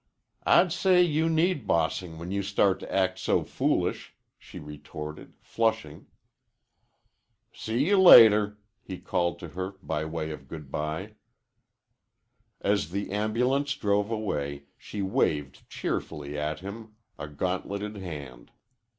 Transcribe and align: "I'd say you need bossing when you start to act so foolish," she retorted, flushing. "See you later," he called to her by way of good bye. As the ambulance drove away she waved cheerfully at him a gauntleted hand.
"I'd 0.47 0.73
say 0.73 1.03
you 1.03 1.29
need 1.29 1.67
bossing 1.67 2.17
when 2.17 2.31
you 2.31 2.41
start 2.41 2.79
to 2.79 2.91
act 2.91 3.19
so 3.19 3.43
foolish," 3.43 4.15
she 4.39 4.57
retorted, 4.57 5.33
flushing. 5.41 6.07
"See 7.53 7.85
you 7.85 8.01
later," 8.01 8.57
he 8.81 8.97
called 8.97 9.37
to 9.41 9.49
her 9.49 9.73
by 9.83 10.05
way 10.05 10.31
of 10.31 10.47
good 10.47 10.71
bye. 10.71 11.17
As 12.61 12.89
the 12.89 13.11
ambulance 13.11 13.75
drove 13.75 14.09
away 14.09 14.63
she 14.75 15.03
waved 15.03 15.69
cheerfully 15.69 16.35
at 16.35 16.61
him 16.61 16.95
a 17.19 17.27
gauntleted 17.27 17.97
hand. 17.97 18.51